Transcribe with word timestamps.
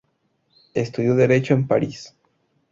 Estudió 0.73 1.13
Derecho 1.13 1.53
en 1.53 1.67
París. 1.67 2.15